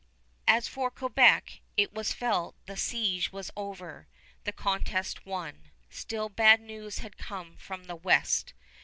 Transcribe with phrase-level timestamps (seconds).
[0.47, 4.07] As for Quebec, it was felt the siege was over,
[4.45, 5.69] the contest won.
[5.91, 8.55] Still bad news had come from the west.